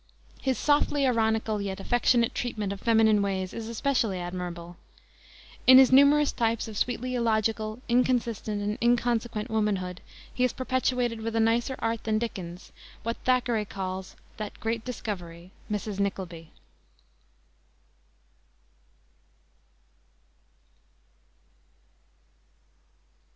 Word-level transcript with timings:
His 0.41 0.57
softly 0.57 1.05
ironical 1.05 1.61
yet 1.61 1.79
affectionate 1.79 2.33
treatment 2.33 2.73
of 2.73 2.81
feminine 2.81 3.21
ways 3.21 3.53
is 3.53 3.67
especially 3.67 4.17
admirable. 4.19 4.77
In 5.67 5.77
his 5.77 5.91
numerous 5.91 6.31
types 6.31 6.67
of 6.67 6.75
sweetly 6.75 7.13
illogical, 7.13 7.83
inconsistent, 7.87 8.63
and 8.63 8.79
inconsequent 8.81 9.51
womanhood 9.51 10.01
he 10.33 10.41
has 10.43 10.53
perpetuated 10.53 11.21
with 11.21 11.35
a 11.35 11.39
nicer 11.39 11.75
art 11.77 12.03
than 12.05 12.17
Dickens 12.17 12.71
what 13.03 13.17
Thackeray 13.25 13.63
calls 13.63 14.15
"that 14.37 14.59
great 14.59 14.83
discovery," 14.83 15.51
Mrs. 15.71 15.99
Nickleby. 15.99 16.49